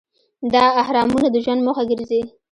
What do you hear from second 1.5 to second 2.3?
موخه ګرځي.